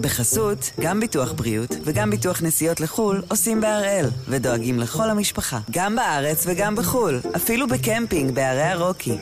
[0.00, 6.44] בחסות, גם ביטוח בריאות וגם ביטוח נסיעות לחו"ל עושים בהראל, ודואגים לכל המשפחה, גם בארץ
[6.46, 9.18] וגם בחו"ל, אפילו בקמפינג בערי הרוקי.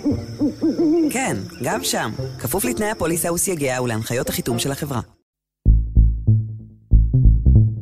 [1.11, 5.01] כן, גם שם, כפוף לתנאי הפוליסה וסייגיה ולהנחיות החיתום של החברה.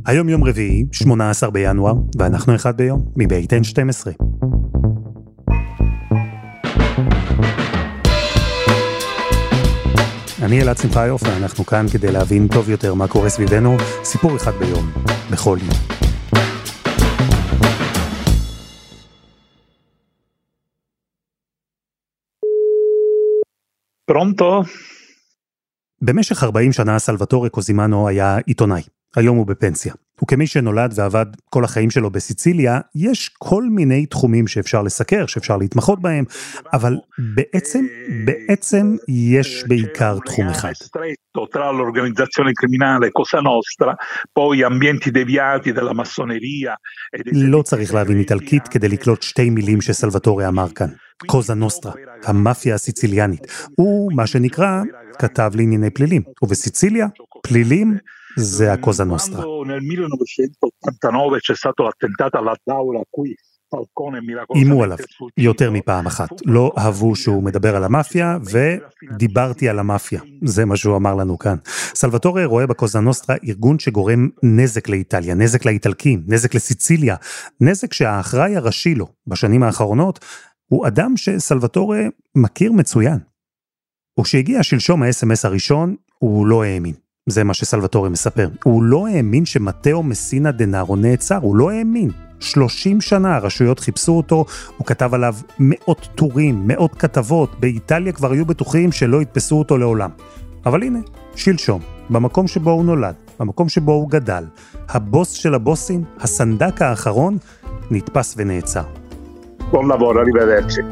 [0.07, 4.25] היום יום רביעי, 18 בינואר, ואנחנו אחד ביום, מבית N12.
[10.47, 14.93] אני אלעד שמחיוף, ואנחנו כאן כדי להבין טוב יותר מה קורה סביבנו, סיפור אחד ביום,
[15.32, 15.77] בכל יום.
[24.04, 24.63] פרונטו.
[26.03, 28.82] במשך 40 שנה סלווטורי קוזימנו היה עיתונאי.
[29.16, 29.94] היום הוא בפנסיה.
[30.22, 36.02] וכמי שנולד ועבד כל החיים שלו בסיציליה, יש כל מיני תחומים שאפשר לסקר, שאפשר להתמחות
[36.02, 36.25] בהם,
[36.72, 36.97] אבל
[37.34, 37.86] בעצם,
[38.25, 40.72] בעצם יש בעיקר תחום אחד.
[47.33, 50.89] לא צריך להבין איטלקית כדי לקלוט שתי מילים שסלווטורי אמר כאן.
[51.27, 51.92] קוזה נוסטרה,
[52.25, 53.47] המאפיה הסיציליאנית.
[53.77, 54.83] הוא, מה שנקרא,
[55.19, 56.23] כתב לענייני פלילים.
[56.42, 57.06] ובסיציליה,
[57.48, 57.97] פלילים
[58.36, 59.44] זה הקוזה נוסטרה.
[64.55, 64.97] איימו עליו
[65.36, 70.97] יותר מפעם אחת, לא אהבו שהוא מדבר על המאפיה, ודיברתי על המאפיה, זה מה שהוא
[70.97, 71.56] אמר לנו כאן.
[71.94, 77.17] סלווטורי רואה בקוזה נוסטרה ארגון שגורם נזק לאיטליה, נזק לאיטלקים, נזק לסיציליה,
[77.61, 80.24] נזק שהאחראי הראשי לו בשנים האחרונות,
[80.67, 83.19] הוא אדם שסלווטורי מכיר מצוין.
[84.20, 86.94] וכשהגיע שלשום האס.אם.אס הראשון, הוא לא האמין.
[87.29, 88.49] זה מה שסלווטורי מספר.
[88.65, 92.11] הוא לא האמין שמטאו מסינה דנארו נעצר, הוא לא האמין.
[92.41, 94.45] 30 שנה הרשויות חיפשו אותו,
[94.77, 100.11] הוא כתב עליו מאות טורים, מאות כתבות, באיטליה כבר היו בטוחים שלא יתפסו אותו לעולם.
[100.67, 100.99] אבל הנה,
[101.35, 104.45] שלשום, במקום שבו הוא נולד, במקום שבו הוא גדל,
[104.89, 107.39] הבוס של הבוסים, הסנדק האחרון,
[107.91, 108.85] נתפס ונעצר.
[109.73, 110.83] Buon lavoro, arrivederci.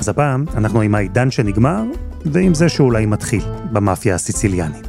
[0.00, 1.82] אז הפעם אנחנו עם העידן שנגמר,
[2.24, 3.42] ועם זה שאולי מתחיל
[3.72, 4.86] במאפיה הסיציליאנית.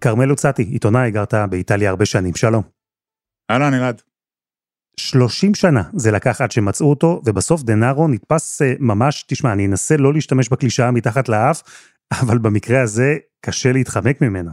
[0.00, 2.62] כרמל לוצאטי, עיתונאי, גרת באיטליה הרבה שנים, שלום.
[3.50, 4.02] אהלן, אלעד.
[4.96, 9.96] 30 שנה זה לקח עד שמצאו אותו, ובסוף דנארו נתפס אה, ממש, תשמע, אני אנסה
[9.96, 11.62] לא להשתמש בקלישאה מתחת לאף,
[12.20, 14.50] אבל במקרה הזה קשה להתחמק ממנה.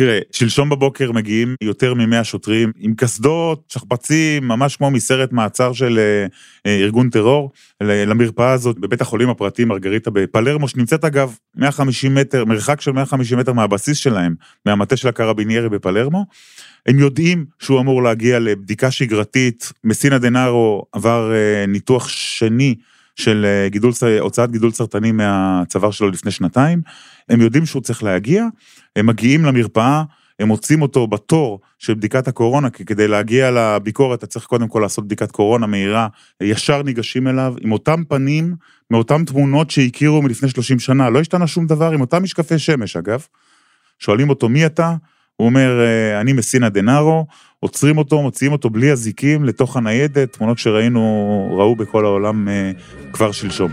[0.00, 5.98] תראה, שלשום בבוקר מגיעים יותר מ-100 שוטרים עם קסדות, שכפ"צים, ממש כמו מסרט מעצר של
[5.98, 6.26] אה,
[6.66, 7.50] אה, ארגון טרור,
[7.80, 13.52] למרפאה הזאת בבית החולים הפרטי מרגריטה בפלרמו, שנמצאת אגב 150 מטר, מרחק של 150 מטר
[13.52, 14.34] מהבסיס שלהם,
[14.66, 16.26] מהמטה של הקרביניירי בפלרמו.
[16.86, 22.74] הם יודעים שהוא אמור להגיע לבדיקה שגרתית, מסינה דנארו עבר אה, ניתוח שני
[23.20, 26.82] של אה, גידול, הוצאת גידול סרטני מהצוואר שלו לפני שנתיים,
[27.28, 28.44] הם יודעים שהוא צריך להגיע,
[28.96, 30.02] הם מגיעים למרפאה,
[30.40, 34.80] הם מוצאים אותו בתור של בדיקת הקורונה, כי כדי להגיע לביקורת אתה צריך קודם כל
[34.80, 36.08] לעשות בדיקת קורונה מהירה,
[36.42, 38.54] ישר ניגשים אליו עם אותם פנים,
[38.90, 43.26] מאותן תמונות שהכירו מלפני 30 שנה, לא השתנה שום דבר, עם אותם משקפי שמש אגב.
[43.98, 44.94] שואלים אותו מי אתה,
[45.40, 47.26] הוא אומר אה, אני מסינה דנארו,
[47.60, 51.00] עוצרים אותו, מוציאים אותו בלי אזיקים לתוך הניידת, תמונות שראינו,
[51.58, 52.70] ראו בכל העולם אה,
[53.12, 53.72] כבר שלשום.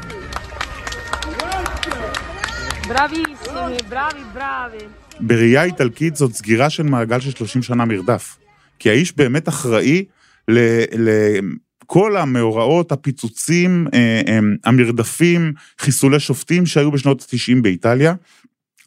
[5.19, 8.37] בראייה איטלקית זאת סגירה של מעגל של 30 שנה מרדף.
[8.79, 10.05] כי האיש באמת אחראי
[10.47, 18.13] לכל המאורעות, הפיצוצים, אה, המרדפים, חיסולי שופטים שהיו בשנות ה-90 באיטליה,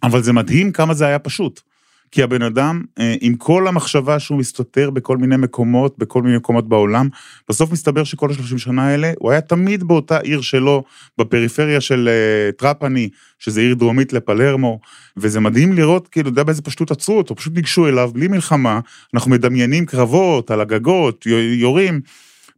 [0.03, 1.70] אבל זה מדהים כמה זה היה פשוט.
[2.13, 6.69] כי הבן אדם, אה, עם כל המחשבה שהוא מסתתר בכל מיני מקומות, בכל מיני מקומות
[6.69, 7.09] בעולם,
[7.49, 10.85] בסוף מסתבר שכל השלושים שנה האלה, הוא היה תמיד באותה עיר שלו,
[11.19, 14.81] בפריפריה של אה, טראפני, שזה עיר דרומית לפלרמו,
[15.17, 18.81] וזה מדהים לראות, כאילו, אתה יודע באיזה פשטות עצרו אותו, פשוט ניגשו אליו בלי מלחמה,
[19.15, 21.27] אנחנו מדמיינים קרבות על הגגות,
[21.59, 22.01] יורים,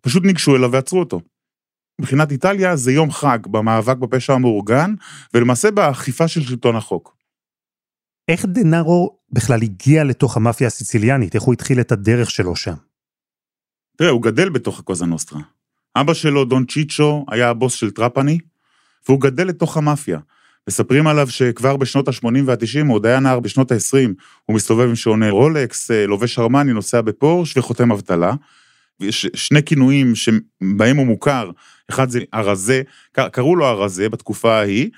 [0.01, 1.21] פשוט ניגשו אליו ועצרו אותו.
[2.01, 4.95] מבחינת איטליה זה יום חג במאבק בפשע המאורגן,
[5.35, 7.22] ולמעשה באכיפה של שלטון החוק.
[8.29, 11.35] איך דנארו בכלל הגיע לתוך המאפיה הסיציליאנית?
[11.35, 12.75] איך הוא התחיל את הדרך שלו שם?
[13.97, 15.41] תראה, הוא גדל בתוך הקוזה נוסטרה.
[15.97, 18.39] אבא שלו, דון צ'יצ'ו, היה הבוס של טראפני,
[19.09, 20.19] והוא גדל לתוך המאפיה.
[20.69, 24.09] מספרים עליו שכבר בשנות ה-80 וה-90, הוא עוד היה נער בשנות ה-20,
[24.45, 28.33] הוא מסתובב עם שעוני רולקס, אה, לובש ארמני, נוסע בפורש וחותם אבטלה.
[29.01, 31.51] יש שני כינויים שבהם הוא מוכר,
[31.91, 32.83] אחד זה הרזה,
[33.13, 34.91] קראו לו הרזה בתקופה ההיא,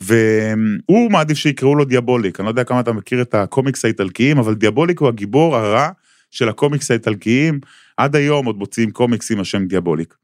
[0.00, 4.54] והוא מעדיף שיקראו לו דיאבוליק, אני לא יודע כמה אתה מכיר את הקומיקס האיטלקיים, אבל
[4.54, 5.88] דיאבוליק הוא הגיבור הרע
[6.30, 7.60] של הקומיקס האיטלקיים,
[7.96, 10.14] עד היום עוד מוציאים קומיקס עם השם דיאבוליק.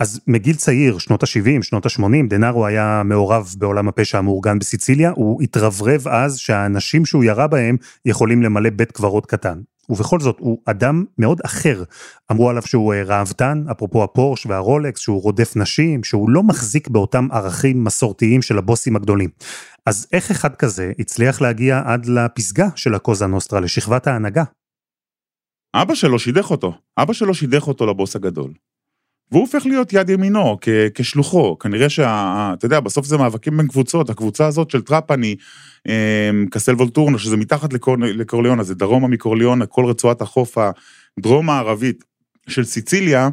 [0.00, 5.42] אז מגיל צעיר, שנות ה-70, שנות ה-80, דנארו היה מעורב בעולם הפשע המאורגן בסיציליה, הוא
[5.42, 9.60] התרברב אז שהאנשים שהוא ירה בהם יכולים למלא בית קברות קטן.
[9.88, 11.82] ובכל זאת, הוא אדם מאוד אחר.
[12.32, 17.28] אמרו עליו שהוא אה, ראוותן, אפרופו הפורש והרולקס, שהוא רודף נשים, שהוא לא מחזיק באותם
[17.32, 19.30] ערכים מסורתיים של הבוסים הגדולים.
[19.86, 24.44] אז איך אחד כזה הצליח להגיע עד לפסגה של הקוזה נוסטרה, לשכבת ההנהגה?
[25.74, 28.52] אבא שלו שידך אותו, אבא שלו שידך אותו לבוס הגדול.
[29.32, 31.58] והוא הופך להיות יד ימינו, כ- כשלוחו.
[31.58, 32.50] כנראה שה...
[32.58, 34.10] אתה יודע, בסוף זה מאבקים בין קבוצות.
[34.10, 35.36] הקבוצה הזאת של טראפני,
[35.88, 37.96] אה, קסל וולטורנו, שזה מתחת לקור...
[37.98, 40.58] לקורליונה, זה דרומה מקורליונה, כל רצועת החוף
[41.18, 42.04] הדרום-מערבית
[42.48, 43.28] של סיציליה,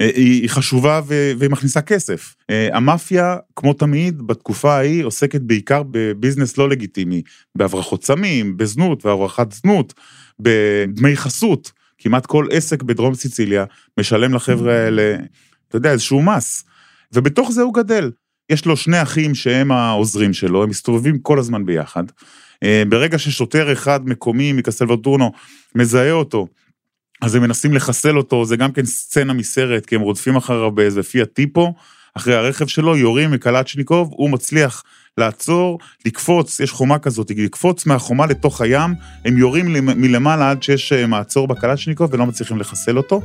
[0.00, 1.32] אה, היא חשובה ו...
[1.38, 2.34] והיא מכניסה כסף.
[2.50, 7.22] אה, המאפיה, כמו תמיד, בתקופה ההיא עוסקת בעיקר בביזנס לא לגיטימי,
[7.54, 9.94] בהברחות סמים, בזנות והברחת זנות,
[10.40, 11.79] בדמי חסות.
[12.00, 13.64] כמעט כל עסק בדרום סיציליה
[13.98, 15.16] משלם לחבר'ה האלה,
[15.68, 16.64] אתה יודע, איזשהו מס.
[17.12, 18.10] ובתוך זה הוא גדל.
[18.50, 22.04] יש לו שני אחים שהם העוזרים שלו, הם מסתובבים כל הזמן ביחד.
[22.62, 25.32] אה, ברגע ששוטר אחד מקומי מקסל ורטורנו
[25.74, 26.46] מזהה אותו,
[27.22, 31.02] אז הם מנסים לחסל אותו, זה גם כן סצנה מסרט, כי הם רודפים אחריו באיזה
[31.02, 31.74] פיה טיפו,
[32.14, 34.82] אחרי הרכב שלו, יורים מקלצ'ניקוב, הוא מצליח
[35.18, 41.06] לעצור, לקפוץ, יש חומה כזאת, לקפוץ מהחומה לתוך הים, הם יורים מלמעלה עד שיש אה,
[41.06, 43.20] מעצור בקלצ'ניקוב ולא מצליחים לחסל אותו.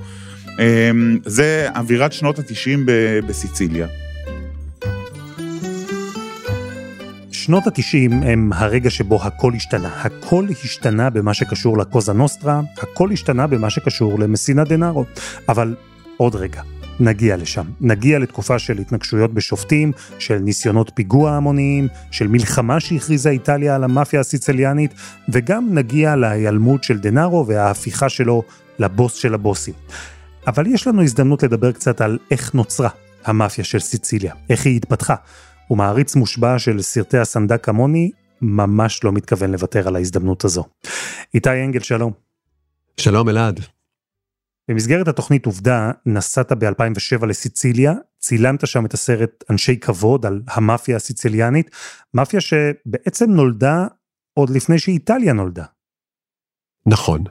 [0.60, 2.86] אמ, זה אווירת שנות התשעים
[3.28, 3.88] בסיציליה.
[7.32, 9.90] שנות התשעים הם הרגע שבו הכל השתנה.
[9.96, 15.06] הכל השתנה במה שקשור לקוזה נוסטרה, הכל השתנה במה שקשור למסינה דנארו.
[15.50, 15.76] אבל
[16.18, 16.62] עוד רגע.
[17.00, 17.66] נגיע לשם.
[17.82, 24.20] נגיע לתקופה של התנגשויות בשופטים, של ניסיונות פיגוע המוניים, של מלחמה שהכריזה איטליה על המאפיה
[24.20, 24.94] הסיציליאנית,
[25.30, 28.44] וגם נגיע להיעלמות של דנארו וההפיכה שלו
[28.80, 29.74] לבוס של הבוסים.
[30.48, 32.90] אבל יש לנו הזדמנות לדבר קצת על איך נוצרה
[33.26, 35.16] המאפיה של סיציליה, איך היא התפתחה.
[35.72, 40.64] ומעריץ מושבע של סרטי הסנדק כמוני, ממש לא מתכוון לוותר על ההזדמנות הזו.
[41.34, 42.12] איתי אנגל, שלום.
[42.98, 43.75] שלום אלעד.
[44.68, 51.72] במסגרת התוכנית עובדה, נסעת ב-2007 לסיציליה, צילמת שם את הסרט אנשי כבוד על המאפיה הסיציליאנית,
[52.14, 53.88] מאפיה שבעצם נולדה
[54.34, 55.66] עוד לפני שאיטליה נולדה.
[56.86, 57.24] נכון.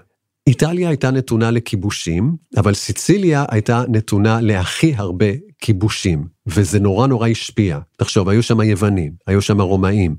[0.46, 5.26] איטליה הייתה נתונה לכיבושים, אבל סיציליה הייתה נתונה להכי הרבה
[5.58, 7.78] כיבושים, וזה נורא נורא השפיע.
[7.96, 10.16] תחשוב, היו שם יוונים, היו שם רומאים,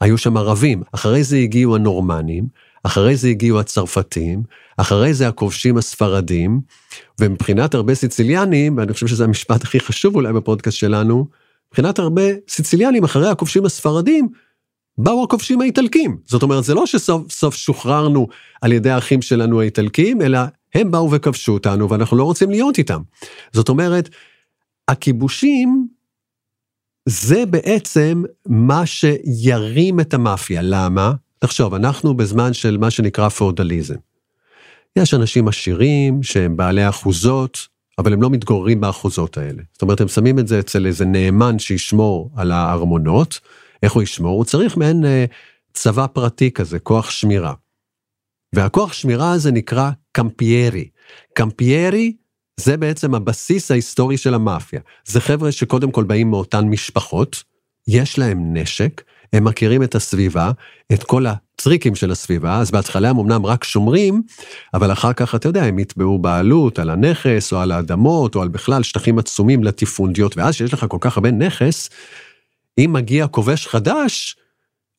[0.00, 2.46] היו שם ערבים, אחרי זה הגיעו הנורמנים,
[2.88, 4.42] אחרי זה הגיעו הצרפתים,
[4.76, 6.60] אחרי זה הכובשים הספרדים,
[7.20, 11.26] ומבחינת הרבה סיציליאנים, ואני חושב שזה המשפט הכי חשוב אולי בפודקאסט שלנו,
[11.68, 14.28] מבחינת הרבה סיציליאנים אחרי הכובשים הספרדים,
[14.98, 16.16] באו הכובשים האיטלקים.
[16.24, 18.28] זאת אומרת, זה לא שסוף סוף שוחררנו
[18.62, 20.38] על ידי האחים שלנו האיטלקים, אלא
[20.74, 23.00] הם באו וכבשו אותנו ואנחנו לא רוצים להיות איתם.
[23.52, 24.08] זאת אומרת,
[24.88, 25.88] הכיבושים
[27.08, 30.60] זה בעצם מה שירים את המאפיה.
[30.62, 31.12] למה?
[31.38, 33.94] תחשוב, אנחנו בזמן של מה שנקרא פאודליזם.
[34.96, 37.68] יש אנשים עשירים שהם בעלי אחוזות,
[37.98, 39.62] אבל הם לא מתגוררים באחוזות האלה.
[39.72, 43.40] זאת אומרת, הם שמים את זה אצל איזה נאמן שישמור על הארמונות.
[43.82, 44.36] איך הוא ישמור?
[44.36, 45.24] הוא צריך מעין אה,
[45.72, 47.54] צבא פרטי כזה, כוח שמירה.
[48.54, 50.88] והכוח שמירה הזה נקרא קמפיירי.
[51.34, 52.12] קמפיירי
[52.56, 54.80] זה בעצם הבסיס ההיסטורי של המאפיה.
[55.04, 57.44] זה חבר'ה שקודם כל באים מאותן משפחות,
[57.88, 60.50] יש להם נשק, הם מכירים את הסביבה,
[60.92, 64.22] את כל הטריקים של הסביבה, אז בהתחלה הם אמנם רק שומרים,
[64.74, 68.48] אבל אחר כך, אתה יודע, הם יתבעו בעלות על הנכס, או על האדמות, או על
[68.48, 71.90] בכלל שטחים עצומים לטיפונדיות, ואז שיש לך כל כך הרבה נכס,
[72.78, 74.36] אם מגיע כובש חדש,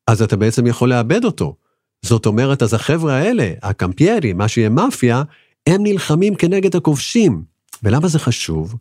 [0.07, 1.55] אז אתה בעצם יכול לאבד אותו.
[2.01, 5.23] זאת אומרת, אז החבר'ה האלה, הקמפיירי, מה שיהיה מאפיה,
[5.67, 7.43] הם נלחמים כנגד הכובשים.
[7.83, 8.75] ולמה זה חשוב?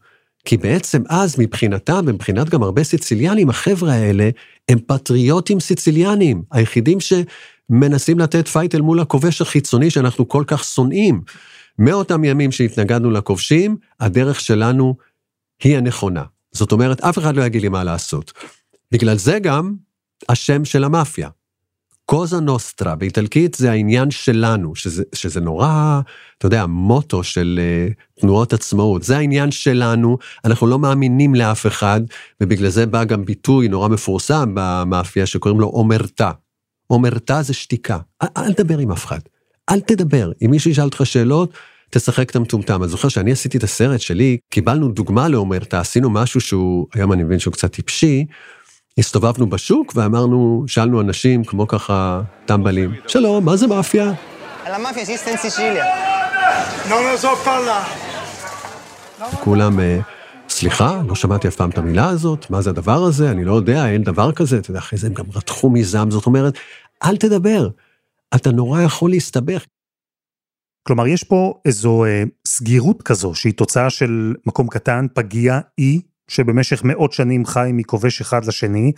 [0.49, 4.31] כי בעצם אז מבחינתם, מבחינת גם הרבה סיציליאנים, החבר'ה האלה
[4.69, 11.21] הם פטריוטים סיציליאנים, היחידים שמנסים לתת fight אל מול הכובש החיצוני שאנחנו כל כך שונאים.
[11.79, 14.97] מאותם ימים שהתנגדנו לכובשים, הדרך שלנו
[15.63, 16.25] היא הנכונה.
[16.53, 18.33] זאת אומרת, אף אחד לא יגיד לי מה לעשות.
[18.93, 19.75] בגלל זה גם
[20.29, 21.29] השם של המאפיה.
[22.11, 26.01] קוזה נוסטרה, באיטלקית זה העניין שלנו, שזה, שזה נורא,
[26.39, 32.01] אתה יודע, מוטו של uh, תנועות עצמאות, זה העניין שלנו, אנחנו לא מאמינים לאף אחד,
[32.41, 36.31] ובגלל זה בא גם ביטוי נורא מפורסם במאפיה שקוראים לו אומרתה.
[36.91, 39.21] אומרתה זה שתיקה, אל, אל תדבר עם אף אחד,
[39.71, 41.53] אל תדבר, אם מישהו ישאל אותך שאלות,
[41.91, 42.83] תשחק את המטומטם.
[42.83, 47.23] אני זוכר שאני עשיתי את הסרט שלי, קיבלנו דוגמה לאומרתה, עשינו משהו שהוא, היום אני
[47.23, 48.25] מבין שהוא קצת טיפשי,
[48.99, 54.13] הסתובבנו בשוק ואמרנו, שאלנו אנשים כמו ככה טמבלים, שלום, מה זה מאפיה?
[54.65, 55.85] La mafia esiste in Sicilia.
[59.45, 60.01] כולם, אה,
[60.49, 63.89] סליחה, לא שמעתי אף פעם את המילה הזאת, מה זה הדבר הזה, אני לא יודע,
[63.89, 66.55] אין דבר כזה, אתה יודע, אחרי זה הם גם רתחו מזעם, זאת אומרת,
[67.05, 67.69] אל תדבר,
[68.35, 69.65] אתה נורא יכול להסתבך.
[70.83, 76.85] כלומר, יש פה איזו אה, סגירות כזו, שהיא תוצאה של מקום קטן, פגיע, אי, שבמשך
[76.85, 78.93] מאות שנים חי מכובש אחד לשני,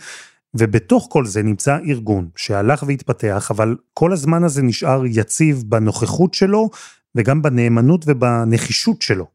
[0.53, 6.69] ובתוך כל זה נמצא ארגון שהלך והתפתח, אבל כל הזמן הזה נשאר יציב בנוכחות שלו,
[7.15, 9.25] וגם בנאמנות ובנחישות שלו.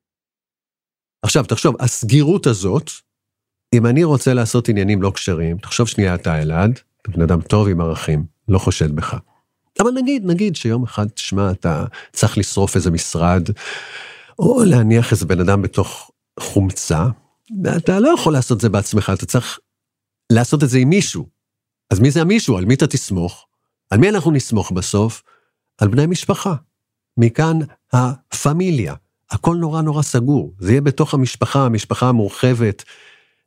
[1.23, 2.91] עכשיו, תחשוב, הסגירות הזאת,
[3.73, 7.69] אם אני רוצה לעשות עניינים לא כשרים, תחשוב שנייה אתה אלעד, אתה בן אדם טוב
[7.69, 9.17] עם ערכים, לא חושד בך.
[9.81, 13.43] אבל נגיד, נגיד שיום אחד, תשמע, אתה צריך לשרוף איזה משרד,
[14.39, 16.11] או להניח איזה בן אדם בתוך
[16.41, 17.07] חומצה,
[17.65, 19.59] ואתה לא יכול לעשות את זה בעצמך, אתה צריך
[20.33, 21.29] לעשות את זה עם מישהו.
[21.91, 22.59] אז מי זה המישהו?
[22.59, 23.47] על מי אתה תסמוך?
[23.91, 25.23] על מי אנחנו נסמוך בסוף?
[25.79, 26.55] על בני משפחה.
[27.17, 27.59] מכאן
[27.93, 28.95] הפמיליה.
[29.31, 30.55] הכל נורא נורא סגור.
[30.59, 32.85] זה יהיה בתוך המשפחה, המשפחה המורחבת.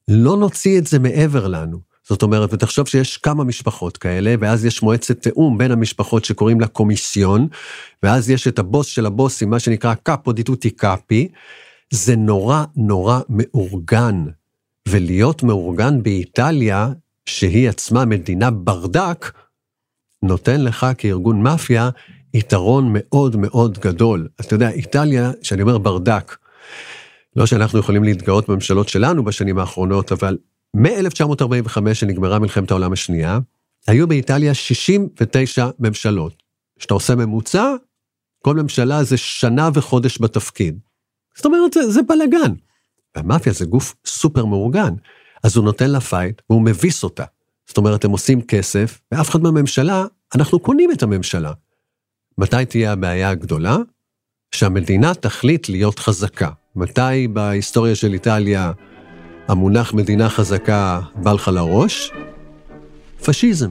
[0.08, 1.80] לא נוציא את זה מעבר לנו.
[2.10, 6.68] זאת אומרת, ותחשוב שיש כמה משפחות כאלה, ואז יש מועצת תיאום בין המשפחות שקוראים לה
[6.68, 7.48] קומיסיון,
[8.04, 11.28] ואז יש את הבוס של הבוסים, מה שנקרא קאפו דיטוטי קאפי.
[11.94, 14.26] זה נורא נורא מאורגן.
[14.88, 16.90] ולהיות מאורגן באיטליה,
[17.26, 19.32] שהיא עצמה מדינה ברדק,
[20.24, 21.90] נותן לך כארגון מאפיה
[22.34, 24.28] יתרון מאוד מאוד גדול.
[24.42, 26.38] אתה יודע, איטליה, שאני אומר ברדק,
[27.36, 30.38] לא שאנחנו יכולים להתגאות בממשלות שלנו בשנים האחרונות, אבל
[30.76, 33.40] מ-1945, שנגמרה מלחמת העולם השנייה,
[33.88, 36.44] היו באיטליה 69 ממשלות.
[36.80, 37.74] כשאתה עושה ממוצע,
[38.44, 40.80] כל ממשלה זה שנה וחודש בתפקיד.
[41.40, 42.54] זאת אומרת, זה, זה בלאגן.
[43.16, 44.94] והמאפיה זה גוף סופר מאורגן,
[45.44, 47.24] אז הוא נותן לה fight והוא מביס אותה.
[47.68, 50.06] זאת אומרת, הם עושים כסף, ואף אחד מהממשלה,
[50.36, 51.52] אנחנו קונים את הממשלה.
[52.38, 53.78] מתי תהיה הבעיה הגדולה?
[54.52, 56.50] שהמדינה תחליט להיות חזקה.
[56.76, 58.72] מתי בהיסטוריה של איטליה
[59.48, 62.12] המונח מדינה חזקה בא לך לראש?
[63.26, 63.70] פשיזם.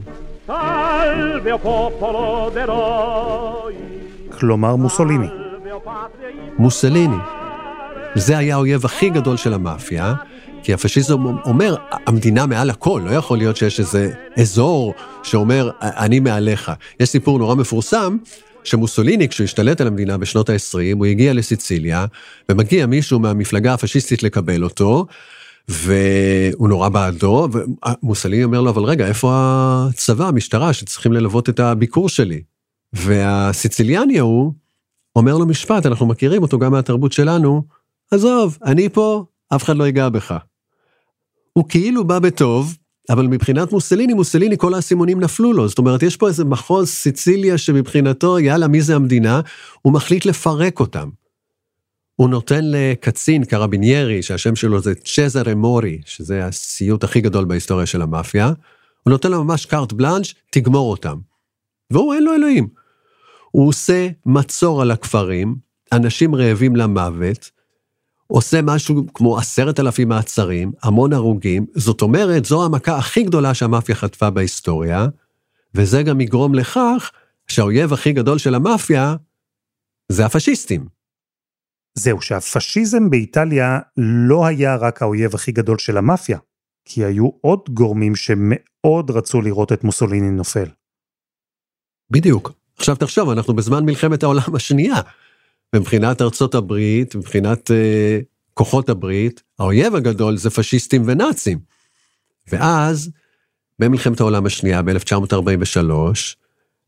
[4.39, 5.29] כלומר מוסוליני.
[6.59, 7.38] מוסליני.
[8.15, 10.15] זה היה האויב הכי גדול של המאפיה,
[10.63, 16.73] כי הפשיזם אומר, המדינה מעל הכל, לא יכול להיות שיש איזה אזור שאומר, אני מעליך.
[17.01, 18.17] יש סיפור נורא מפורסם,
[18.65, 22.07] שמוסוליני, כשהוא השתלט על המדינה בשנות ה-20, הוא הגיע לסיציליה,
[22.49, 25.07] ומגיע מישהו מהמפלגה הפשיסטית לקבל אותו,
[25.69, 29.33] והוא נורא בעדו, ומוסוליני אומר לו, אבל רגע, איפה
[29.89, 32.43] הצבא, המשטרה, שצריכים ללוות את הביקור שלי?
[32.93, 34.53] והסיציליאני ההוא
[35.17, 37.78] אומר לו משפט, אנחנו מכירים אותו גם מהתרבות שלנו,
[38.11, 39.25] עזוב, אני פה,
[39.55, 40.35] אף אחד לא ייגע בך.
[41.53, 42.77] הוא כאילו בא בטוב,
[43.11, 45.69] אבל מבחינת מוסליני, מוסליני כל האסימונים נפלו לו.
[45.69, 49.41] זאת אומרת, יש פה איזה מחוז סיציליה שמבחינתו, יאללה, מי זה המדינה?
[49.83, 51.09] הוא מחליט לפרק אותם.
[52.17, 58.03] הוא נותן לקצין קרביניירי, שהשם שלו זה צ'זרה מורי, שזה הסיוט הכי גדול בהיסטוריה של
[58.03, 58.53] המאפיה,
[59.03, 61.19] הוא נותן לו ממש קארט בלאנש, תגמור אותם.
[61.91, 62.69] והוא, אין לו אלוהים.
[63.51, 65.57] הוא עושה מצור על הכפרים,
[65.93, 67.51] אנשים רעבים למוות,
[68.33, 73.95] עושה משהו כמו עשרת אלפים מעצרים, המון הרוגים, זאת אומרת, זו המכה הכי גדולה שהמאפיה
[73.95, 75.07] חטפה בהיסטוריה,
[75.75, 77.11] וזה גם יגרום לכך
[77.47, 79.17] שהאויב הכי גדול של המאפיה
[80.09, 80.87] זה הפשיסטים.
[81.95, 86.39] זהו, שהפשיזם באיטליה לא היה רק האויב הכי גדול של המאפיה,
[86.85, 90.69] כי היו עוד גורמים שמאוד רצו לראות את מוסוליני נופל.
[92.11, 92.53] בדיוק.
[92.77, 94.97] עכשיו תחשוב, אנחנו בזמן מלחמת העולם השנייה.
[95.75, 101.59] מבחינת ארצות הברית, מבחינת uh, כוחות הברית, האויב הגדול זה פשיסטים ונאצים.
[102.53, 103.11] ואז,
[103.79, 105.93] במלחמת העולם השנייה, ב-1943,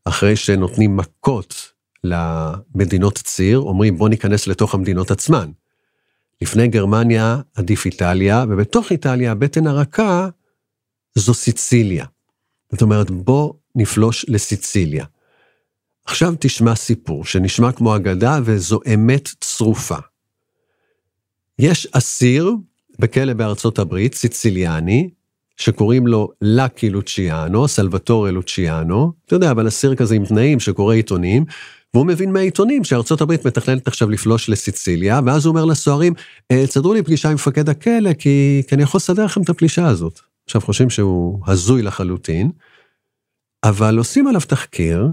[0.05, 1.71] אחרי שנותנים מכות
[2.03, 5.51] למדינות ציר, אומרים בוא ניכנס לתוך המדינות עצמן.
[6.41, 10.29] לפני גרמניה עדיף איטליה, ובתוך איטליה הבטן הרכה
[11.15, 12.05] זו סיציליה.
[12.71, 15.05] זאת אומרת, בוא נפלוש לסיציליה.
[16.05, 19.97] עכשיו תשמע סיפור שנשמע כמו אגדה וזו אמת צרופה.
[21.59, 22.51] יש אסיר
[22.99, 25.09] בכלא בארצות הברית, סיציליאני,
[25.57, 31.45] שקוראים לו לקי לוציאנו, סלווטורי לוציאנו, אתה יודע, אבל אסיר כזה עם תנאים שקורא עיתונים,
[31.93, 36.13] והוא מבין מהעיתונים שארצות הברית מתכננת עכשיו לפלוש לסיציליה, ואז הוא אומר לסוהרים,
[36.47, 39.87] תסדרו אה, לי פגישה עם מפקד הכלא, כי, כי אני יכול לסדר לכם את הפלישה
[39.87, 40.19] הזאת.
[40.45, 42.51] עכשיו חושבים שהוא הזוי לחלוטין,
[43.63, 45.07] אבל עושים עליו תחקיר,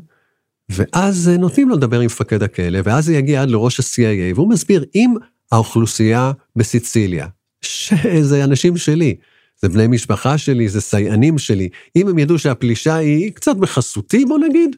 [0.68, 4.50] ואז אה, נותנים לו לדבר עם מפקד הכלא, ואז זה יגיע עד לראש ה-CIA, והוא
[4.50, 5.14] מסביר, אם
[5.52, 7.26] האוכלוסייה בסיציליה,
[7.60, 9.14] שזה אנשים שלי,
[9.62, 14.38] זה בני משפחה שלי, זה סייענים שלי, אם הם ידעו שהפלישה היא קצת בחסותי, בוא
[14.38, 14.76] נגיד,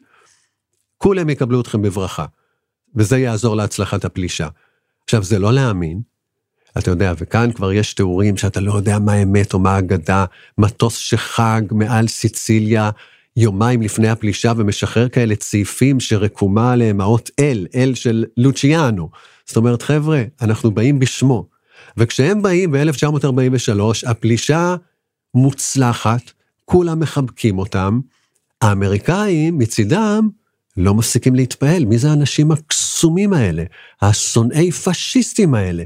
[0.97, 2.25] כולם יקבלו אתכם בברכה.
[2.95, 4.47] וזה יעזור להצלחת הפלישה.
[5.03, 6.01] עכשיו, זה לא להאמין,
[6.77, 10.25] אתה יודע, וכאן כבר יש תיאורים שאתה לא יודע מה אמת או מה אגדה,
[10.57, 12.89] מטוס שחג מעל סיציליה
[13.37, 19.09] יומיים לפני הפלישה ומשחרר כאלה צעיפים שרקומה עליהם האות אל, אל של לוציאנו.
[19.45, 21.47] זאת אומרת, חבר'ה, אנחנו באים בשמו.
[21.97, 24.75] וכשהם באים ב-1943, הפלישה
[25.33, 26.31] מוצלחת,
[26.65, 27.99] כולם מחבקים אותם,
[28.61, 30.29] האמריקאים מצידם
[30.77, 33.63] לא מפסיקים להתפעל, מי זה האנשים הקסומים האלה,
[34.01, 35.83] השונאי פשיסטים האלה.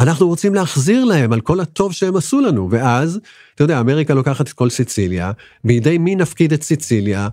[0.00, 3.20] אנחנו רוצים להחזיר להם על כל הטוב שהם עשו לנו, ואז,
[3.54, 5.32] אתה יודע, אמריקה לוקחת את כל סיציליה,
[5.64, 7.28] בידי מי נפקיד את סיציליה?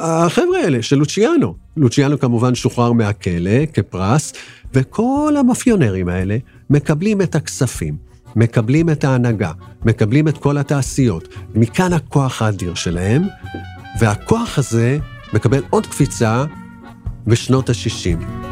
[0.00, 1.54] החבר'ה האלה של לוציאנו.
[1.76, 4.32] לוציאנו כמובן שוחרר מהכלא כפרס,
[4.74, 6.36] וכל המאפיונרים האלה
[6.70, 7.96] מקבלים את הכספים,
[8.36, 9.52] מקבלים את ההנהגה,
[9.84, 11.28] מקבלים את כל התעשיות.
[11.54, 13.22] מכאן הכוח האדיר שלהם,
[14.00, 14.98] והכוח הזה
[15.32, 16.44] מקבל עוד קפיצה
[17.26, 18.51] בשנות ה-60.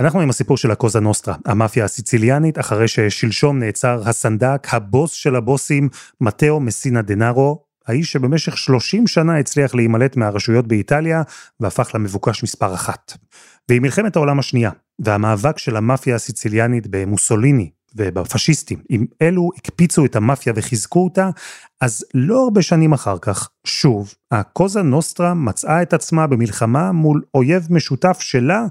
[0.00, 5.88] אנחנו עם הסיפור של הקוזה נוסטרה, המאפיה הסיציליאנית, אחרי ששלשום נעצר הסנדק, הבוס של הבוסים,
[6.20, 11.22] מתאו מסינה דנארו, האיש שבמשך 30 שנה הצליח להימלט מהרשויות באיטליה,
[11.60, 13.16] והפך למבוקש מספר אחת.
[13.68, 20.52] ועם מלחמת העולם השנייה, והמאבק של המאפיה הסיציליאנית במוסוליני ובפשיסטים, אם אלו הקפיצו את המאפיה
[20.56, 21.30] וחיזקו אותה,
[21.80, 27.66] אז לא הרבה שנים אחר כך, שוב, הקוזה נוסטרה מצאה את עצמה במלחמה מול אויב
[27.70, 28.66] משותף שלה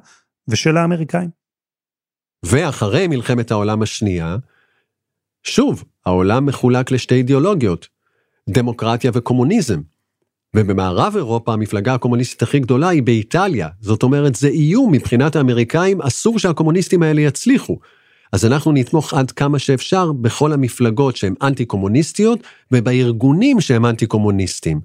[0.47, 1.29] ושל האמריקאים.
[2.45, 4.37] ואחרי מלחמת העולם השנייה,
[5.43, 7.87] שוב, העולם מחולק לשתי אידיאולוגיות,
[8.49, 9.81] דמוקרטיה וקומוניזם.
[10.55, 13.69] ובמערב אירופה המפלגה הקומוניסטית הכי גדולה היא באיטליה.
[13.79, 17.79] זאת אומרת, זה איום מבחינת האמריקאים, אסור שהקומוניסטים האלה יצליחו.
[18.31, 22.39] אז אנחנו נתמוך עד כמה שאפשר בכל המפלגות שהן אנטי-קומוניסטיות
[22.71, 24.81] ובארגונים שהם אנטי-קומוניסטים.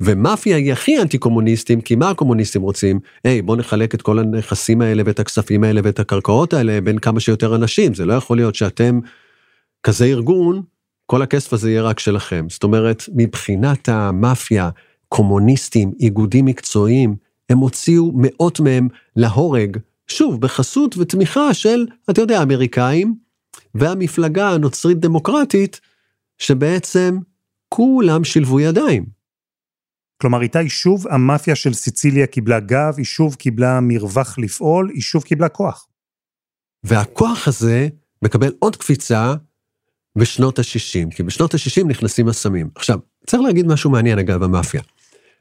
[0.00, 3.00] ומאפיה היא הכי אנטי-קומוניסטים, כי מה הקומוניסטים רוצים?
[3.24, 7.20] היי, בואו נחלק את כל הנכסים האלה ואת הכספים האלה ואת הקרקעות האלה בין כמה
[7.20, 7.94] שיותר אנשים.
[7.94, 9.00] זה לא יכול להיות שאתם
[9.82, 10.62] כזה ארגון,
[11.06, 12.46] כל הכסף הזה יהיה רק שלכם.
[12.48, 14.70] זאת אומרת, מבחינת המאפיה,
[15.08, 17.16] קומוניסטים, איגודים מקצועיים,
[17.50, 23.14] הם הוציאו מאות מהם להורג, שוב, בחסות ותמיכה של, אתה יודע, אמריקאים,
[23.74, 25.80] והמפלגה הנוצרית דמוקרטית,
[26.38, 27.18] שבעצם
[27.68, 29.17] כולם שילבו ידיים.
[30.20, 35.22] כלומר, איתי שוב המאפיה של סיציליה קיבלה גב, היא שוב קיבלה מרווח לפעול, היא שוב
[35.22, 35.88] קיבלה כוח.
[36.84, 37.88] והכוח הזה
[38.22, 39.34] מקבל עוד קפיצה
[40.18, 42.70] בשנות ה-60, כי בשנות ה-60 נכנסים הסמים.
[42.74, 44.82] עכשיו, צריך להגיד משהו מעניין אגב המאפיה.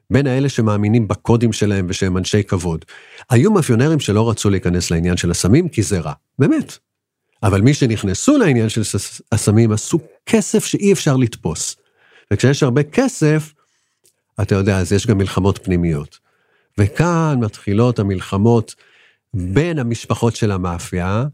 [0.10, 2.86] בין האלה שמאמינים בקודים שלהם ושהם אנשי כבוד.
[3.30, 6.78] היו מאפיונרים שלא רצו להיכנס לעניין של הסמים כי זה רע, באמת.
[7.44, 8.82] אבל מי שנכנסו לעניין של
[9.32, 11.76] הסמים עשו כסף שאי אפשר לתפוס.
[12.34, 13.54] וכשיש הרבה כסף,
[14.41, 16.19] אתה יודע, אז יש גם מלחמות פנימיות.
[16.78, 18.76] וכאן מתחילות המלחמות
[19.34, 21.26] בין המשפחות של המאפיה,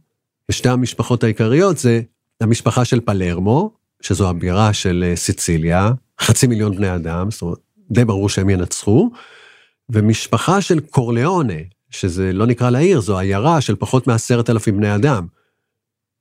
[0.49, 2.01] ושתי המשפחות העיקריות זה
[2.41, 7.57] המשפחה של פלרמו, שזו הבירה של אה, סיציליה, חצי מיליון בני אדם, זאת אומרת,
[7.91, 9.11] די ברור שהם ינצחו,
[9.89, 11.53] ומשפחה של קורליאונה,
[11.89, 15.27] שזה לא נקרא לעיר, זו עיירה של פחות מעשרת אלפים בני אדם.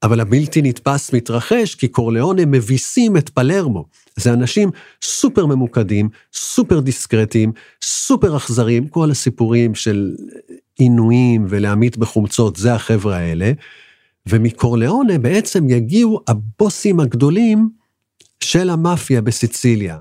[0.03, 3.85] אבל הבלתי נתפס מתרחש כי קורליאונה מביסים את פלרמו.
[4.17, 4.71] זה אנשים
[5.03, 10.15] סופר ממוקדים, סופר דיסקרטיים, סופר אכזריים, כל הסיפורים של
[10.79, 13.53] עינויים ולהמית בחומצות, זה החבר'ה האלה.
[14.27, 17.69] ומקורליאונה בעצם יגיעו הבוסים הגדולים
[18.41, 19.99] של המאפיה בסיציליה.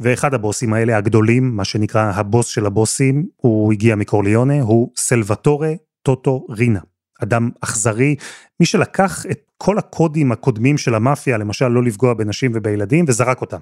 [0.00, 5.72] ואחד הבוסים האלה הגדולים, מה שנקרא הבוס של הבוסים, הוא הגיע מקורליונה, הוא סלווטורה
[6.02, 6.80] טוטו רינה.
[7.22, 8.16] אדם אכזרי,
[8.60, 13.58] מי שלקח את כל הקודים הקודמים של המאפיה, למשל לא לפגוע בנשים ובילדים, וזרק אותם.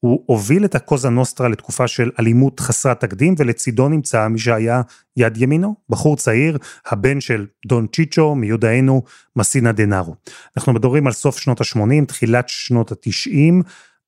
[0.00, 4.82] הוא הוביל את הקוזה נוסטרה לתקופה של אלימות חסרת תקדים, ולצידו נמצא מי שהיה
[5.16, 9.02] יד ימינו, בחור צעיר, הבן של דון צ'יצ'ו, מיודענו,
[9.36, 10.14] מסינה דנארו.
[10.56, 13.64] אנחנו מדברים על סוף שנות ה-80, תחילת שנות ה-90,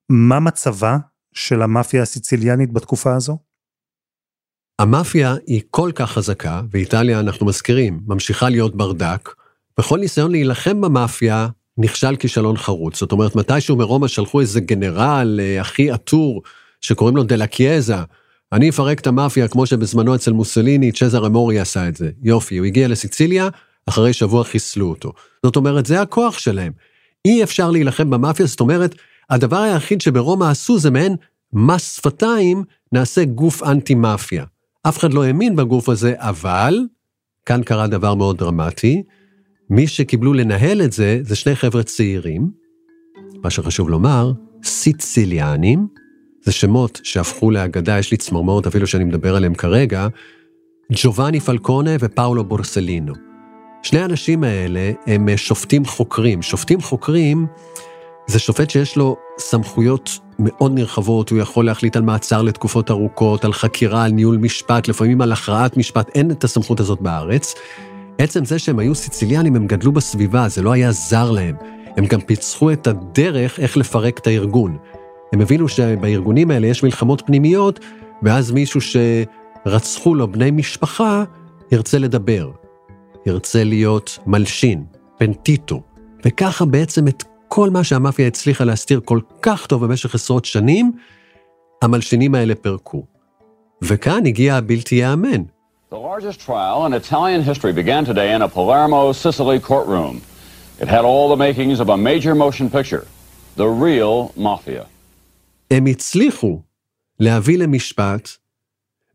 [0.08, 0.98] מה מצבה
[1.32, 3.38] של המאפיה הסיציליאנית בתקופה הזו?
[4.78, 9.34] המאפיה היא כל כך חזקה, ואיטליה, אנחנו מזכירים, ממשיכה להיות ברדק,
[9.80, 13.00] וכל ניסיון להילחם במאפיה נכשל כישלון חרוץ.
[13.00, 16.42] זאת אומרת, מתישהו מרומא שלחו איזה גנרל אה, הכי עטור,
[16.80, 17.96] שקוראים לו דלה קיאזה,
[18.52, 22.10] אני אפרק את המאפיה כמו שבזמנו אצל מוסליני, צ'זר אמורי עשה את זה.
[22.22, 23.48] יופי, הוא הגיע לסיציליה,
[23.88, 25.12] אחרי שבוע חיסלו אותו.
[25.46, 26.72] זאת אומרת, זה הכוח שלהם.
[27.24, 28.94] אי אפשר להילחם במאפיה, זאת אומרת,
[29.30, 31.16] הדבר היחיד שברומא עשו זה מעין
[31.52, 34.44] מס שפתיים, נעשה גוף אנטי-מאפיה.
[34.82, 36.78] אף אחד לא האמין בגוף הזה, אבל,
[37.46, 39.02] כאן קרה דבר מאוד דרמטי,
[39.70, 42.50] מי שקיבלו לנהל את זה, זה שני חבר'ה צעירים,
[43.42, 44.32] מה שחשוב לומר,
[44.64, 45.86] סיציליאנים,
[46.42, 50.08] זה שמות שהפכו לאגדה, יש לי צמרמורת אפילו שאני מדבר עליהם כרגע,
[50.92, 53.12] ג'ובאני פלקונה ופאולו בורסלינו.
[53.82, 56.42] שני האנשים האלה הם שופטים חוקרים.
[56.42, 57.46] שופטים חוקרים
[58.28, 63.52] זה שופט שיש לו סמכויות מאוד נרחבות, הוא יכול להחליט על מעצר לתקופות ארוכות, על
[63.52, 67.54] חקירה, על ניהול משפט, לפעמים על הכרעת משפט, אין את הסמכות הזאת בארץ.
[68.18, 71.56] עצם זה שהם היו סיציליאנים, הם גדלו בסביבה, זה לא היה זר להם.
[71.96, 74.76] הם גם פיצחו את הדרך איך לפרק את הארגון.
[75.32, 77.80] הם הבינו שבארגונים האלה יש מלחמות פנימיות,
[78.22, 81.24] ואז מישהו שרצחו לו בני משפחה,
[81.72, 82.50] ירצה לדבר.
[83.26, 84.84] ירצה להיות מלשין,
[85.18, 85.82] פנטיטו.
[86.24, 90.92] וככה בעצם את כל מה שהמאפיה הצליחה להסתיר כל כך טוב במשך עשרות שנים,
[91.82, 93.04] המלשינים האלה פירקו.
[93.82, 95.42] וכאן הגיע הבלתי ייאמן.
[95.90, 100.20] The largest trial in Italian history began today in a Palermo, Sicily courtroom.
[100.82, 103.06] It had all the makings of a major motion picture,
[103.56, 104.84] the real mafia.
[105.70, 106.60] הם הצליחו
[107.20, 108.28] להביא למשפט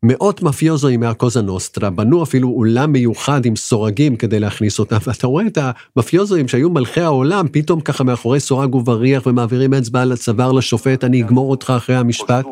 [0.04, 5.48] מאות מאפיוזואים מהקוזה נוסטרה, בנו אפילו אולם מיוחד עם סורגים כדי להכניס אותם, ואתה רואה
[5.48, 11.04] את המאפיוזואים שהיו מלכי העולם, פתאום ככה מאחורי סורג ובריח ומעבירים אצבע על הצוואר לשופט,
[11.04, 12.46] אני אגמור אותך אחרי המשפט.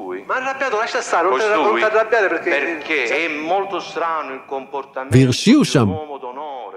[5.11, 5.89] והרשיעו שם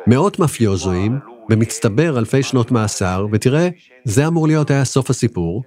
[0.06, 3.68] מאות מאפיוזואים, במצטבר אלפי שנות מאסר, ותראה,
[4.04, 5.62] זה אמור להיות היה סוף הסיפור,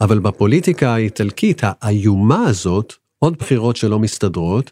[0.00, 4.70] אבל בפוליטיקה האיטלקית האיומה הזאת, עוד בחירות שלא מסתדרות,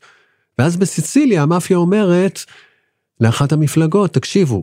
[0.59, 2.41] ואז בסיציליה המאפיה אומרת
[3.21, 4.63] לאחת המפלגות, תקשיבו,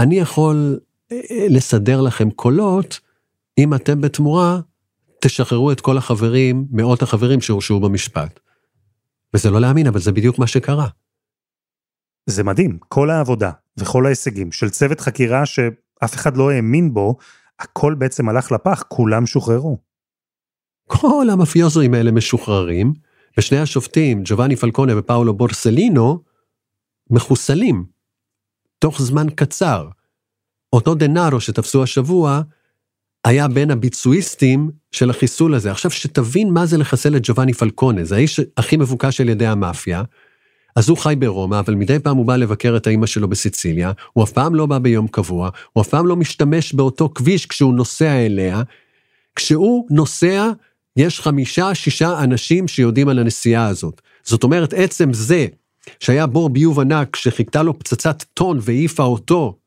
[0.00, 0.80] אני יכול
[1.12, 3.00] אה, אה, לסדר לכם קולות,
[3.58, 4.60] אם אתם בתמורה
[5.20, 8.40] תשחררו את כל החברים, מאות החברים שהורשעו במשפט.
[9.34, 10.88] וזה לא להאמין, אבל זה בדיוק מה שקרה.
[12.26, 17.16] זה מדהים, כל העבודה וכל ההישגים של צוות חקירה שאף אחד לא האמין בו,
[17.58, 19.89] הכל בעצם הלך לפח, כולם שוחררו.
[20.92, 22.92] כל המאפיוזואים האלה משוחררים,
[23.38, 26.22] ושני השופטים, ג'ובאני פלקונה ופאולו בורסלינו,
[27.10, 27.84] מחוסלים.
[28.78, 29.88] תוך זמן קצר.
[30.72, 32.40] אותו דנארו שתפסו השבוע,
[33.24, 35.70] היה בין הביצועיסטים של החיסול הזה.
[35.70, 40.02] עכשיו שתבין מה זה לחסל את ג'ובאני פלקונה, זה האיש הכי מבוקש על ידי המאפיה.
[40.76, 44.24] אז הוא חי ברומא, אבל מדי פעם הוא בא לבקר את האימא שלו בסיציליה, הוא
[44.24, 48.26] אף פעם לא בא ביום קבוע, הוא אף פעם לא משתמש באותו כביש כשהוא נוסע
[48.26, 48.62] אליה.
[49.36, 50.50] כשהוא נוסע,
[51.00, 54.00] יש חמישה, שישה אנשים שיודעים על הנסיעה הזאת.
[54.22, 55.46] זאת אומרת, עצם זה
[56.00, 59.58] שהיה בור ביוב ענק שחיכתה לו פצצת טון והעיפה אותו,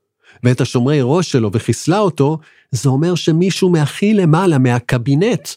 [0.43, 2.38] ואת השומרי ראש שלו וחיסלה אותו,
[2.72, 5.50] זה אומר שמישהו מהכי למעלה, מהקבינט,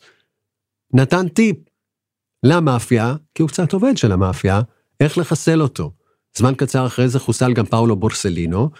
[0.93, 1.57] נתן טיפ
[2.43, 4.61] למאפיה, כי הוא קצת עובד של המאפיה,
[5.01, 5.93] איך לחסל אותו.
[6.37, 8.71] זמן קצר אחרי זה חוסל גם פאולו בורסלינו.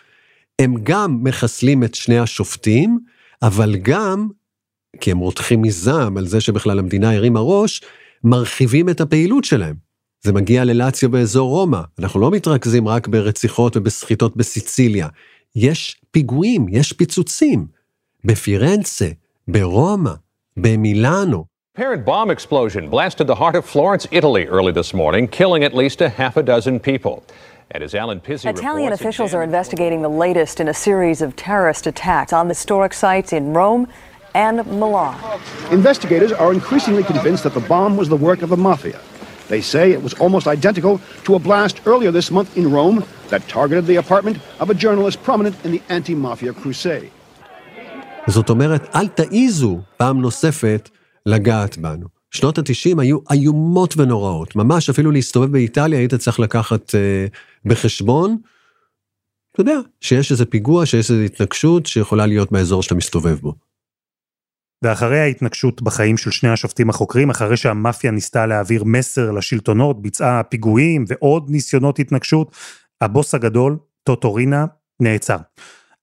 [0.59, 2.99] הם גם מחסלים את שני השופטים,
[3.43, 4.29] אבל גם
[5.01, 7.83] כי הם רותחים מזעם על זה שבכלל המדינה הרימה ראש,
[8.25, 9.75] מרחיבים את הפעילות שלהם.
[10.23, 15.09] זה מגיע ללאציו באזור רומא, אנחנו לא מתרכזים רק ברציחות ובסחיטות בסיציליה.
[15.57, 17.67] יש פיגועים, יש פיצוצים.
[18.25, 19.09] בפירנצה,
[19.49, 20.13] ברומא,
[20.57, 21.45] במילאנו.
[21.79, 26.01] Parent bomb explosion blasted the heart of Florence, Italy early this morning, killing at least
[26.01, 27.23] a half a dozen people.
[27.75, 33.33] Italian officials are investigating the latest in a series of terrorist attacks on historic sites
[33.33, 33.89] in Rome
[34.37, 35.17] and Milan.
[35.79, 39.01] Investigators are increasingly convinced that the bomb was the work of the mafia.
[39.53, 40.95] They say it was almost identical
[41.27, 42.99] to a blast earlier this month in Rome
[43.33, 47.11] that targeted the apartment of a journalist prominent in the anti-mafia crusade.
[48.29, 50.91] זאת אומרת, אל תעיזו פעם נוספת
[51.27, 52.07] לגעת בנו.
[52.31, 57.27] שנות ה-90 היו איומות ונוראות, ממש אפילו להסתובב באיטליה היית צריך לקחת אה,
[57.65, 58.37] בחשבון,
[59.53, 63.55] אתה יודע, שיש איזה פיגוע, שיש איזו התנגשות שיכולה להיות באזור שאתה מסתובב בו.
[64.83, 71.05] ואחרי ההתנגשות בחיים של שני השופטים החוקרים, אחרי שהמאפיה ניסתה להעביר מסר לשלטונות, ביצעה פיגועים
[71.09, 72.57] ועוד ניסיונות התנגשות,
[73.01, 74.67] הבוס הגדול, טוטורינה,
[75.01, 75.37] נעצר.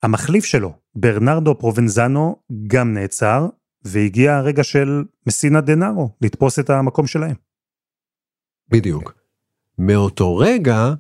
[0.04, 2.36] המחליף שלו, ברנרדו פרובנזנו,
[2.68, 3.48] גם נעצר,
[3.86, 7.36] והגיע הרגע של מסינה דנארו, לתפוס את המקום שלהם.
[8.70, 9.14] בדיוק.
[9.78, 10.94] מאותו רגע,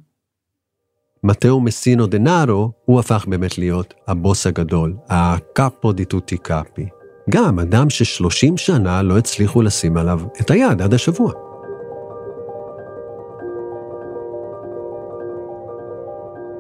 [1.24, 7.03] מתאו מסינו דנארו, הוא הפך באמת להיות הבוס הגדול, הקאפו דיטוטי קאפי.
[7.30, 11.32] גם אדם ששלושים שנה לא הצליחו לשים עליו את היד עד השבוע.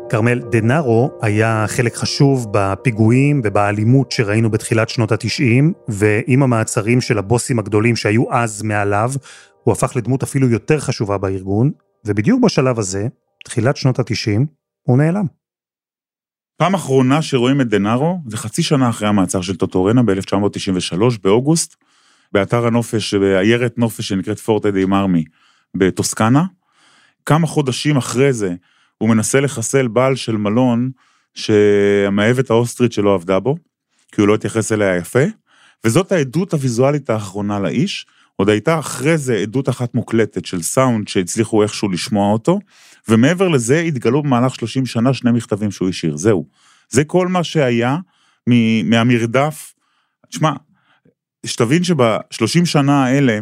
[0.09, 7.59] כרמל, דנארו היה חלק חשוב בפיגועים ובאלימות שראינו בתחילת שנות ה-90, ועם המעצרים של הבוסים
[7.59, 9.11] הגדולים שהיו אז מעליו,
[9.63, 11.71] הוא הפך לדמות אפילו יותר חשובה בארגון,
[12.05, 13.07] ובדיוק בשלב הזה,
[13.45, 14.39] תחילת שנות ה-90,
[14.83, 15.42] הוא נעלם.
[16.57, 21.75] פעם אחרונה שרואים את דנארו זה חצי שנה אחרי המעצר של טוטורנה ב-1993, באוגוסט,
[22.31, 25.23] באתר הנופש, בעיירת נופש שנקראת פורטה די מרמי
[25.75, 26.43] בטוסקנה.
[27.25, 28.53] כמה חודשים אחרי זה
[28.97, 30.91] הוא מנסה לחסל בעל של מלון
[31.33, 33.55] שהמאהבת האוסטרית שלו עבדה בו,
[34.11, 35.23] כי הוא לא התייחס אליה יפה,
[35.83, 38.05] וזאת העדות הוויזואלית האחרונה לאיש.
[38.35, 42.59] עוד הייתה אחרי זה עדות אחת מוקלטת של סאונד שהצליחו איכשהו לשמוע אותו,
[43.09, 46.47] ומעבר לזה התגלו במהלך 30 שנה שני מכתבים שהוא השאיר, זהו.
[46.89, 47.97] זה כל מה שהיה
[48.83, 49.73] מהמרדף.
[50.29, 50.51] תשמע,
[51.45, 53.39] שתבין שב-30 שנה האלה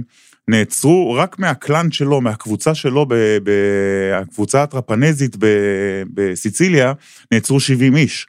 [0.48, 3.06] נעצרו רק מהקלאנט שלו, מהקבוצה שלו,
[3.44, 5.36] בקבוצה הטרפנזית
[6.14, 6.94] בסיציליה,
[7.32, 8.28] נעצרו 70 איש.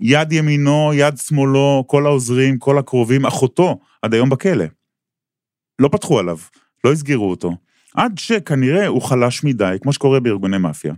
[0.00, 4.64] יד ימינו, יד שמאלו, כל העוזרים, כל הקרובים, אחותו, עד היום בכלא.
[5.78, 6.38] לא פתחו עליו,
[6.84, 7.56] לא הסגירו אותו.
[7.94, 10.94] עד שכנראה הוא חלש מדי, כמו שקורה בארגוני מאפיה.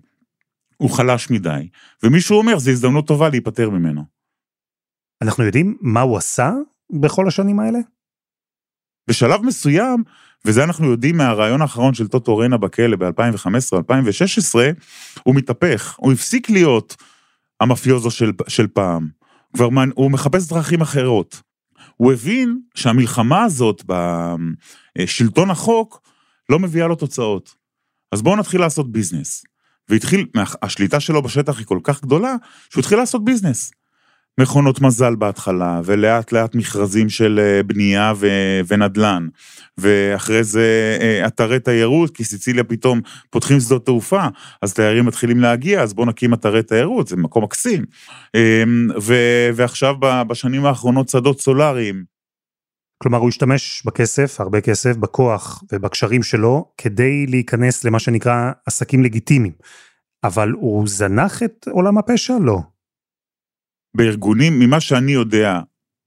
[0.77, 1.69] הוא חלש מדי,
[2.03, 4.05] ומישהו אומר, זו הזדמנות טובה להיפטר ממנו.
[5.23, 6.53] אנחנו יודעים מה הוא עשה
[6.93, 7.79] בכל השנים האלה?
[9.09, 10.05] בשלב מסוים,
[10.45, 14.59] וזה אנחנו יודעים מהרעיון האחרון של טוטו רנה בכלא ב-2015-2016,
[15.23, 16.97] הוא מתהפך, הוא הפסיק להיות
[17.61, 19.09] המאפיוזו של, של פעם.
[19.55, 21.43] כבר הוא מחפש דרכים אחרות.
[21.97, 23.83] הוא הבין שהמלחמה הזאת
[24.99, 26.03] בשלטון החוק
[26.49, 27.55] לא מביאה לו תוצאות.
[28.13, 29.45] אז בואו נתחיל לעשות ביזנס.
[29.89, 30.27] והתחיל,
[30.63, 32.35] השליטה שלו בשטח היא כל כך גדולה,
[32.71, 33.71] שהוא התחיל לעשות ביזנס.
[34.41, 39.29] מכונות מזל בהתחלה, ולאט לאט מכרזים של אה, בנייה ו- ונדל"ן,
[39.79, 44.27] ואחרי זה אה, אתרי תיירות, כי סיציליה פתאום פותחים שדות תעופה,
[44.63, 47.85] אז תיירים מתחילים להגיע, אז בואו נקים אתרי תיירות, זה מקום מקסים.
[48.35, 49.95] אמ, ו- ועכשיו
[50.29, 52.16] בשנים האחרונות שדות סולאריים.
[52.99, 59.53] כלומר, הוא השתמש בכסף, הרבה כסף, בכוח ובקשרים שלו, כדי להיכנס למה שנקרא עסקים לגיטימיים.
[60.25, 62.35] אבל הוא זנח את עולם הפשע?
[62.43, 62.59] לא.
[63.97, 65.61] בארגונים, ממה שאני יודע,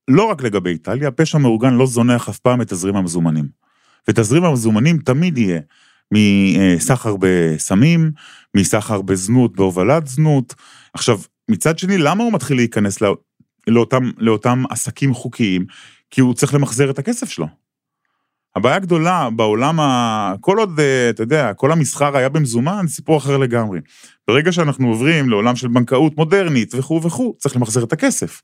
[0.07, 3.45] לא רק לגבי איטליה, פשע מאורגן לא זונח אף פעם את תזרים המזומנים.
[4.07, 5.59] ותזרים המזומנים תמיד יהיה
[6.13, 8.11] מסחר בסמים,
[8.57, 10.55] מסחר בזנות, בהובלת זנות.
[10.93, 11.19] עכשיו,
[11.51, 13.17] מצד שני, למה הוא מתחיל להיכנס לא,
[13.67, 15.65] לאותם, לאותם עסקים חוקיים?
[16.11, 17.47] כי הוא צריך למחזר את הכסף שלו.
[18.55, 20.33] הבעיה הגדולה בעולם, ה...
[20.41, 23.79] כל עוד, אה, אתה יודע, כל המסחר היה במזומן, סיפור אחר לגמרי.
[24.27, 28.41] ברגע שאנחנו עוברים לעולם של בנקאות מודרנית וכו' וכו', צריך למחזר את הכסף.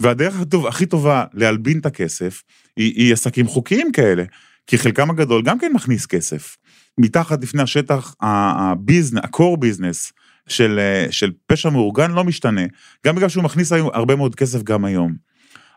[0.00, 2.42] והדרך הטוב, הכי טובה להלבין את הכסף,
[2.76, 4.24] היא, היא עסקים חוקיים כאלה,
[4.66, 6.56] כי חלקם הגדול גם כן מכניס כסף.
[6.98, 10.12] מתחת לפני השטח, הביזנס, ה-core business
[10.48, 12.62] של, אה, של פשע מאורגן לא משתנה,
[13.06, 15.14] גם בגלל שהוא מכניס הרבה מאוד כסף גם היום.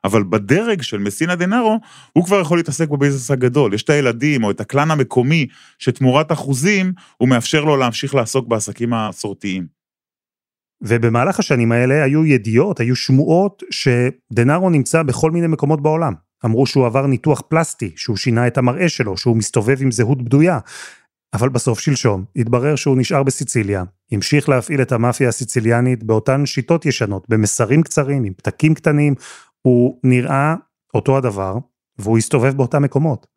[0.03, 1.79] אבל בדרג של מסינה דנארו,
[2.13, 3.73] הוא כבר יכול להתעסק בביזנס הגדול.
[3.73, 5.47] יש את הילדים או את הקלאן המקומי,
[5.79, 9.79] שתמורת אחוזים, הוא מאפשר לו להמשיך לעסוק בעסקים המסורתיים.
[10.81, 16.13] ובמהלך השנים האלה היו ידיעות, היו שמועות שדנארו נמצא בכל מיני מקומות בעולם.
[16.45, 20.59] אמרו שהוא עבר ניתוח פלסטי, שהוא שינה את המראה שלו, שהוא מסתובב עם זהות בדויה.
[21.33, 27.29] אבל בסוף שלשום התברר שהוא נשאר בסיציליה, המשיך להפעיל את המאפיה הסיציליאנית באותן שיטות ישנות,
[27.29, 29.15] במסרים קצרים, עם פתקים קטנים,
[29.62, 30.56] הוא נראה
[30.93, 31.58] אותו הדבר,
[31.98, 33.28] והוא הסתובב באותם מקומות.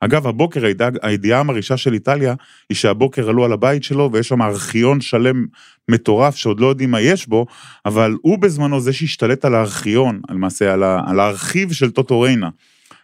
[0.00, 0.62] אגב, הבוקר
[1.02, 2.34] הידיעה המרעישה של איטליה
[2.68, 5.46] היא שהבוקר עלו על הבית שלו ויש שם ארכיון שלם
[5.90, 7.46] מטורף שעוד לא יודעים מה יש בו,
[7.86, 12.48] אבל הוא בזמנו זה שהשתלט על הארכיון, למעשה על, על הארכיב של טוטו ריינה.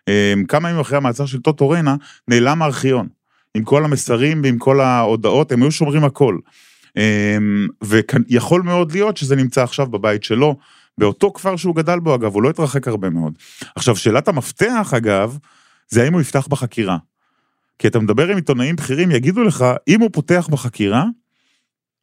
[0.08, 1.96] אמ, כמה ימים אחרי המעצר של טוטו ריינה
[2.28, 3.08] נעלם הארכיון.
[3.54, 6.38] עם כל המסרים ועם כל ההודעות, הם היו שומרים הכל.
[6.96, 10.56] אמ, ויכול מאוד להיות שזה נמצא עכשיו בבית שלו,
[10.98, 13.38] באותו כפר שהוא גדל בו, אגב, הוא לא התרחק הרבה מאוד.
[13.76, 15.38] עכשיו, שאלת המפתח, אגב,
[15.88, 16.98] זה האם הוא יפתח בחקירה.
[17.78, 21.04] כי אתה מדבר עם עיתונאים בכירים, יגידו לך, אם הוא פותח בחקירה,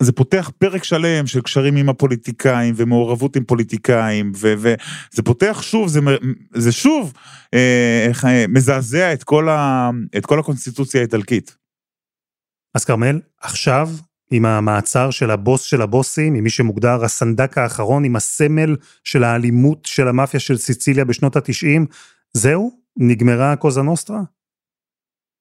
[0.02, 6.00] זה פותח פרק שלם של קשרים עם הפוליטיקאים ומעורבות עם פוליטיקאים, וזה פותח שוב, זה,
[6.54, 7.14] זה שוב
[7.54, 11.56] אה, אה, מזעזע את כל, ה, את כל הקונסטיטוציה האיטלקית.
[12.76, 13.90] אז כרמל, עכשיו
[14.36, 19.86] עם המעצר של הבוס של הבוסים, עם מי שמוגדר הסנדק האחרון, עם הסמל של האלימות
[19.86, 21.86] של המאפיה של סיציליה בשנות התשעים,
[22.34, 22.72] זהו?
[22.98, 24.22] נגמרה הקוזה נוסטרה?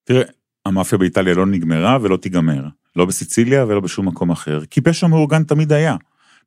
[0.05, 0.23] תראה,
[0.67, 2.65] המאפיה באיטליה לא נגמרה ולא תיגמר.
[2.97, 5.97] לא בסיציליה ולא בשום מקום אחר, כי פשע מאורגן תמיד היה.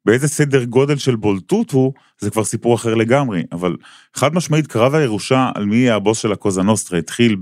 [0.05, 3.75] באיזה סדר גודל של בולטות הוא, זה כבר סיפור אחר לגמרי, אבל
[4.13, 7.35] חד משמעית קרב הירושה על מי יהיה הבוס של הקוזה נוסטרה התחיל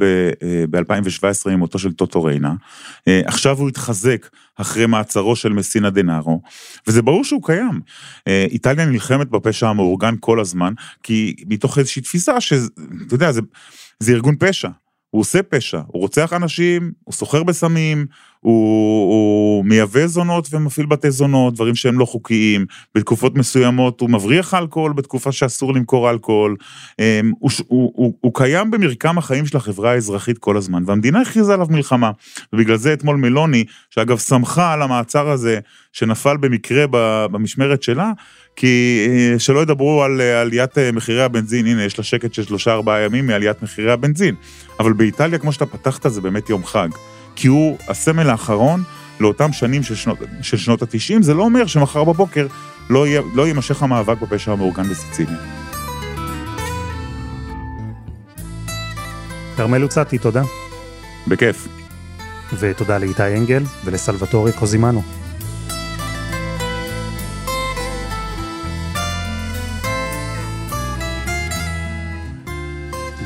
[0.70, 2.54] ב-2017 אה, עם מותו של טוטו ריינה,
[3.08, 6.42] אה, עכשיו הוא התחזק אחרי מעצרו של מסינה דנארו,
[6.88, 7.82] וזה ברור שהוא קיים.
[8.28, 10.74] אה, איטליה נלחמת בפשע המאורגן כל הזמן,
[11.04, 12.64] כי מתוך איזושהי תפיסה שאתה
[13.12, 13.42] יודע, זה,
[14.00, 14.70] זה ארגון פשע,
[15.14, 18.06] הוא עושה פשע, הוא רוצח אנשים, הוא סוחר בסמים,
[18.40, 24.54] הוא, הוא מייבא זונות ומפעיל בתי זונות, דברים שהם לא חוקיים, בתקופות מסוימות הוא מבריח
[24.54, 26.56] אלכוהול בתקופה שאסור למכור אלכוהול,
[27.00, 31.54] אמ, הוא, הוא, הוא, הוא קיים במרקם החיים של החברה האזרחית כל הזמן, והמדינה הכריזה
[31.54, 32.12] עליו מלחמה,
[32.54, 35.60] ובגלל זה אתמול מלוני, שאגב שמחה על המעצר הזה,
[35.92, 36.86] שנפל במקרה
[37.32, 38.12] במשמרת שלה,
[38.56, 42.44] כי אה, שלא ידברו על אה, עליית אה, מחירי הבנזין, הנה יש לה שקט של
[42.44, 44.36] שלושה ארבעה ימים מעליית מחירי הבנזין,
[44.80, 46.90] אבל באיטליה כמו שאתה פתחת זה באמת יום חג.
[47.36, 48.84] כי הוא הסמל האחרון
[49.20, 52.48] לאותם שנים של שנות, של שנות ה-90, זה לא אומר שמחר בבוקר
[52.90, 55.38] לא, יהיה, לא יימשך המאבק בפשע המאורגן בסיציליה.
[59.58, 60.44] כרמל הוצאתי, תודה.
[61.28, 61.68] בכיף.
[62.60, 65.23] ותודה לאיתי אנגל ולסלווטורי קוזימנו.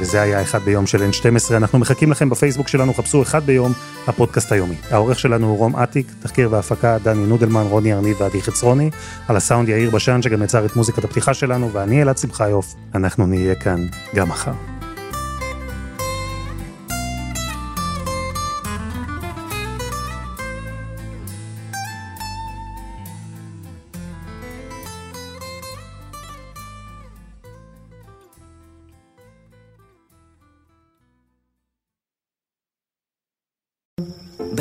[0.08, 1.54] וזה היה אחד ביום של N12.
[1.54, 3.74] אנחנו מחכים לכם בפייסבוק שלנו, חפשו אחד ביום,
[4.08, 4.76] הפודקאסט היומי.
[4.91, 8.89] העורך שלנו הוא רום אטיק, תחקיר והפקה דני נודלמן, רוני ארניב ועדי חצרוני,
[9.28, 13.56] על הסאונד יאיר בשן שגם יצר את מוזיקת הפתיחה שלנו, ואני אלעד שמחיוף, אנחנו נהיה
[13.56, 14.77] כאן גם מחר.